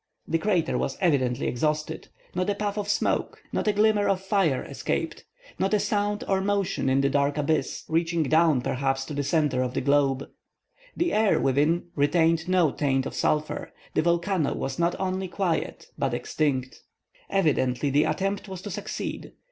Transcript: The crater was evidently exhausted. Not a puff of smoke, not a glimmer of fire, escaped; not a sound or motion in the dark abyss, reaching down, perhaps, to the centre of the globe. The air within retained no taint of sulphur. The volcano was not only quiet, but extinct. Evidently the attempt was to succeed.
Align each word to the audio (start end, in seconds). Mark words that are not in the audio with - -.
The 0.27 0.39
crater 0.39 0.79
was 0.79 0.97
evidently 0.99 1.45
exhausted. 1.45 2.07
Not 2.33 2.49
a 2.49 2.55
puff 2.55 2.75
of 2.75 2.89
smoke, 2.89 3.39
not 3.53 3.67
a 3.67 3.71
glimmer 3.71 4.09
of 4.09 4.19
fire, 4.19 4.63
escaped; 4.63 5.25
not 5.59 5.75
a 5.75 5.79
sound 5.79 6.23
or 6.27 6.41
motion 6.41 6.89
in 6.89 7.01
the 7.01 7.09
dark 7.11 7.37
abyss, 7.37 7.83
reaching 7.87 8.23
down, 8.23 8.61
perhaps, 8.61 9.05
to 9.05 9.13
the 9.13 9.21
centre 9.21 9.61
of 9.61 9.75
the 9.75 9.81
globe. 9.81 10.27
The 10.97 11.13
air 11.13 11.39
within 11.39 11.89
retained 11.95 12.49
no 12.49 12.71
taint 12.71 13.05
of 13.05 13.13
sulphur. 13.13 13.71
The 13.93 14.01
volcano 14.01 14.55
was 14.55 14.79
not 14.79 14.95
only 14.99 15.27
quiet, 15.27 15.91
but 15.99 16.15
extinct. 16.15 16.81
Evidently 17.29 17.91
the 17.91 18.05
attempt 18.05 18.47
was 18.47 18.63
to 18.63 18.71
succeed. 18.71 19.33